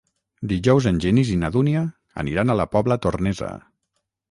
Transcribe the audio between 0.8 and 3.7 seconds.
en Genís i na Dúnia aniran a la Pobla Tornesa.